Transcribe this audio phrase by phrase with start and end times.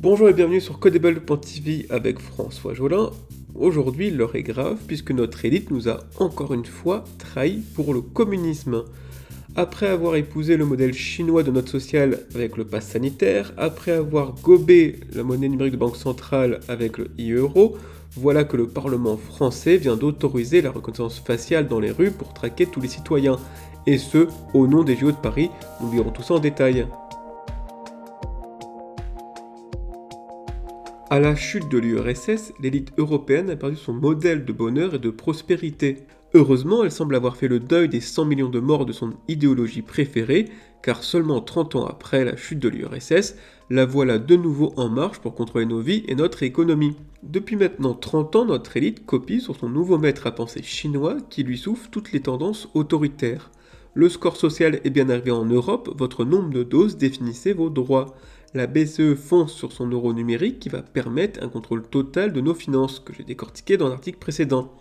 [0.00, 3.10] Bonjour et bienvenue sur Codable.tv avec François Jolin.
[3.56, 8.00] Aujourd'hui, l'heure est grave puisque notre élite nous a encore une fois trahi pour le
[8.00, 8.84] communisme.
[9.56, 14.34] Après avoir épousé le modèle chinois de note sociale avec le pass sanitaire, après avoir
[14.40, 17.76] gobé la monnaie numérique de banque centrale avec le e-euro,
[18.12, 22.66] voilà que le Parlement français vient d'autoriser la reconnaissance faciale dans les rues pour traquer
[22.66, 23.36] tous les citoyens,
[23.88, 26.86] et ce, au nom des JO de Paris, nous verrons tout ça en détail.
[31.10, 35.08] À la chute de l'URSS, l'élite européenne a perdu son modèle de bonheur et de
[35.08, 36.02] prospérité.
[36.34, 39.80] Heureusement, elle semble avoir fait le deuil des 100 millions de morts de son idéologie
[39.80, 40.50] préférée,
[40.82, 43.36] car seulement 30 ans après la chute de l'URSS,
[43.70, 46.94] la voilà de nouveau en marche pour contrôler nos vies et notre économie.
[47.22, 51.42] Depuis maintenant 30 ans, notre élite copie sur son nouveau maître à penser chinois qui
[51.42, 53.50] lui souffle toutes les tendances autoritaires.
[53.94, 58.14] Le score social est bien arrivé en Europe, votre nombre de doses définissait vos droits
[58.54, 62.54] la BCE fonce sur son euro numérique qui va permettre un contrôle total de nos
[62.54, 64.72] finances, que j'ai décortiqué dans l'article précédent.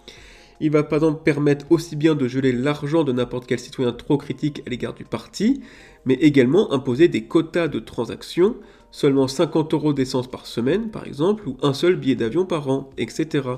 [0.59, 4.17] Il va par exemple permettre aussi bien de geler l'argent de n'importe quel citoyen trop
[4.17, 5.61] critique à l'égard du parti,
[6.05, 8.55] mais également imposer des quotas de transactions,
[8.89, 12.89] seulement 50 euros d'essence par semaine par exemple, ou un seul billet d'avion par an,
[12.97, 13.49] etc.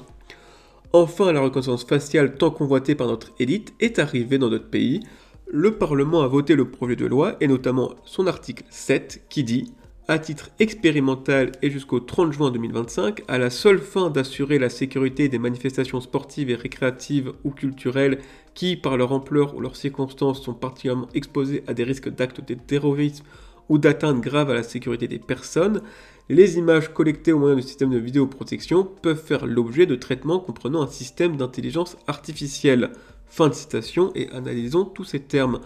[0.92, 5.02] Enfin, la reconnaissance faciale tant convoitée par notre élite est arrivée dans notre pays.
[5.48, 9.72] Le Parlement a voté le projet de loi et notamment son article 7 qui dit
[10.10, 15.30] à titre expérimental et jusqu'au 30 juin 2025, à la seule fin d'assurer la sécurité
[15.30, 18.18] des manifestations sportives et récréatives ou culturelles
[18.56, 22.56] qui, par leur ampleur ou leurs circonstances, sont particulièrement exposées à des risques d'actes de
[22.56, 23.24] terrorisme
[23.70, 25.84] ou d'atteinte grave à la sécurité des personnes,
[26.28, 30.82] les images collectées au moyen du système de vidéoprotection peuvent faire l'objet de traitements comprenant
[30.82, 32.94] un système d'intelligence artificielle.
[33.28, 35.60] Fin de citation et analysons tous ces termes.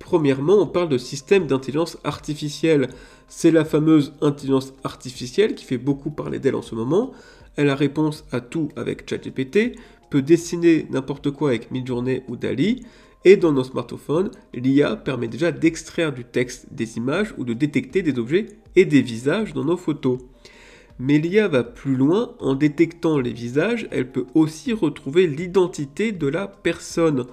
[0.00, 2.88] Premièrement, on parle de système d'intelligence artificielle.
[3.28, 7.12] C'est la fameuse intelligence artificielle qui fait beaucoup parler d'elle en ce moment.
[7.54, 9.76] Elle a réponse à tout avec ChatGPT,
[10.08, 12.82] peut dessiner n'importe quoi avec Midjourney ou Dali,
[13.24, 18.02] et dans nos smartphones, l'IA permet déjà d'extraire du texte des images ou de détecter
[18.02, 20.18] des objets et des visages dans nos photos.
[20.98, 26.26] Mais l'IA va plus loin, en détectant les visages, elle peut aussi retrouver l'identité de
[26.26, 27.26] la personne.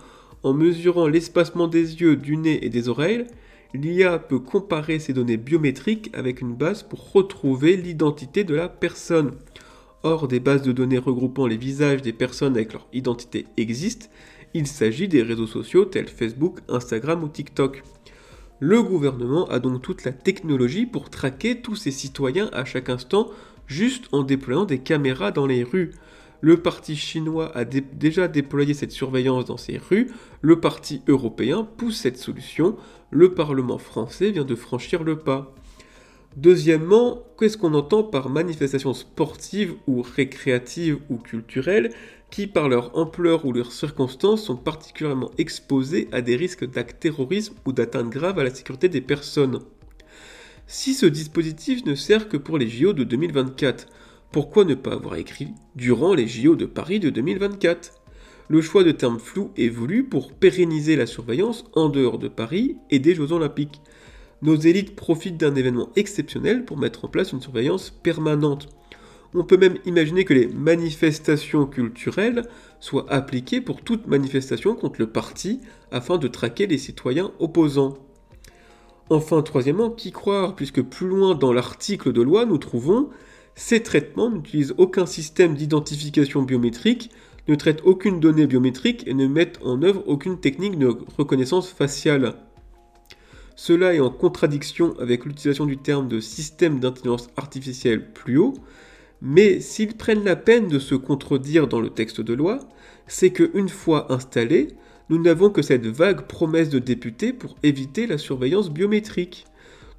[0.43, 3.25] En mesurant l'espacement des yeux, du nez et des oreilles,
[3.73, 9.31] l'IA peut comparer ces données biométriques avec une base pour retrouver l'identité de la personne.
[10.03, 14.07] Or, des bases de données regroupant les visages des personnes avec leur identité existent,
[14.53, 17.83] il s'agit des réseaux sociaux tels Facebook, Instagram ou TikTok.
[18.59, 23.29] Le gouvernement a donc toute la technologie pour traquer tous ses citoyens à chaque instant
[23.67, 25.91] juste en déployant des caméras dans les rues.
[26.41, 30.11] Le parti chinois a déjà déployé cette surveillance dans ses rues,
[30.41, 32.75] le parti européen pousse cette solution,
[33.09, 35.55] le Parlement français vient de franchir le pas.
[36.35, 41.91] Deuxièmement, qu'est-ce qu'on entend par manifestations sportives ou récréatives ou culturelles
[42.29, 47.55] qui, par leur ampleur ou leurs circonstances, sont particulièrement exposées à des risques d'actes terrorisme
[47.65, 49.61] ou d'atteinte grave à la sécurité des personnes?
[50.67, 53.87] Si ce dispositif ne sert que pour les JO de 2024,
[54.31, 57.93] pourquoi ne pas avoir écrit durant les JO de Paris de 2024
[58.49, 62.77] Le choix de termes flous est voulu pour pérenniser la surveillance en dehors de Paris
[62.89, 63.81] et des Jeux Olympiques.
[64.41, 68.69] Nos élites profitent d'un événement exceptionnel pour mettre en place une surveillance permanente.
[69.33, 72.43] On peut même imaginer que les manifestations culturelles
[72.79, 75.61] soient appliquées pour toute manifestation contre le parti
[75.91, 77.97] afin de traquer les citoyens opposants.
[79.09, 83.09] Enfin, troisièmement, qui croire, puisque plus loin dans l'article de loi, nous trouvons
[83.57, 87.09] ces traitements n'utilisent aucun système d'identification biométrique,
[87.47, 92.35] ne traitent aucune donnée biométrique et ne mettent en œuvre aucune technique de reconnaissance faciale.
[93.55, 98.53] Cela est en contradiction avec l'utilisation du terme de système d'intelligence artificielle plus haut,
[99.23, 102.59] mais s'ils prennent la peine de se contredire dans le texte de loi,
[103.07, 104.67] c'est que une fois installés,
[105.09, 109.45] nous n'avons que cette vague promesse de députés pour éviter la surveillance biométrique.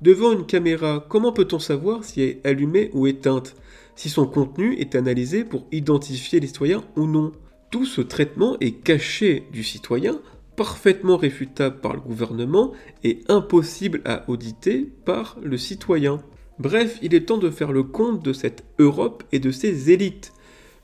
[0.01, 3.57] Devant une caméra, comment peut-on savoir si elle est allumée ou éteinte
[3.97, 7.33] Si son contenu est analysé pour identifier les citoyens ou non?
[7.73, 10.21] Tout ce traitement est caché du citoyen,
[10.55, 12.73] parfaitement réfutable par le gouvernement
[13.03, 16.23] et impossible à auditer par le citoyen.
[16.61, 20.33] Bref, il est temps de faire le compte de cette Europe et de ses élites.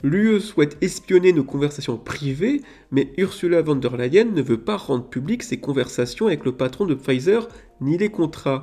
[0.03, 5.09] L'UE souhaite espionner nos conversations privées, mais Ursula von der Leyen ne veut pas rendre
[5.09, 7.47] publiques ses conversations avec le patron de Pfizer
[7.79, 8.61] ni les contrats.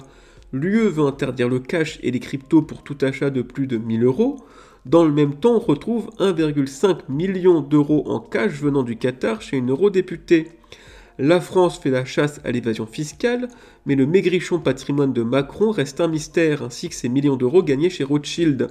[0.52, 4.04] L'UE veut interdire le cash et les cryptos pour tout achat de plus de 1000
[4.04, 4.36] euros.
[4.84, 9.56] Dans le même temps, on retrouve 1,5 million d'euros en cash venant du Qatar chez
[9.56, 10.48] une eurodéputée.
[11.18, 13.48] La France fait la chasse à l'évasion fiscale,
[13.86, 17.90] mais le maigrichon patrimoine de Macron reste un mystère, ainsi que ses millions d'euros gagnés
[17.90, 18.68] chez Rothschild.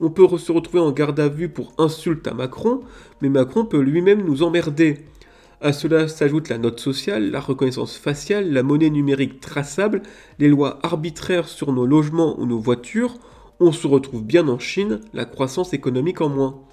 [0.00, 2.80] On peut se retrouver en garde à vue pour insulte à Macron,
[3.20, 5.04] mais Macron peut lui-même nous emmerder.
[5.64, 10.02] À cela s'ajoute la note sociale, la reconnaissance faciale, la monnaie numérique traçable,
[10.40, 13.14] les lois arbitraires sur nos logements ou nos voitures.
[13.60, 16.64] On se retrouve bien en Chine, la croissance économique en moins.